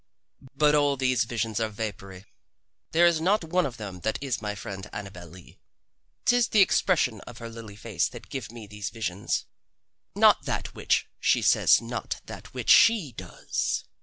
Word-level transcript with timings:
But 0.55 0.73
all 0.73 0.97
these 0.97 1.25
visions 1.25 1.59
are 1.59 1.69
vapory. 1.69 2.25
There 2.91 3.05
is 3.05 3.21
not 3.21 3.43
one 3.43 3.67
of 3.67 3.77
them 3.77 3.99
that 3.99 4.17
is 4.19 4.41
my 4.41 4.55
friend 4.55 4.89
Annabel 4.91 5.27
Lee. 5.27 5.59
'Tis 6.25 6.47
the 6.47 6.61
expressions 6.61 7.21
of 7.27 7.37
her 7.37 7.49
lily 7.49 7.75
face 7.75 8.07
that 8.09 8.29
give 8.31 8.51
me 8.51 8.65
these 8.65 8.89
visions 8.89 9.45
not 10.15 10.45
that 10.45 10.73
which 10.73 11.07
she 11.19 11.43
says 11.43 11.81
nor 11.81 12.05
that 12.25 12.51
which 12.51 12.71
she 12.71 13.11
does. 13.15 13.85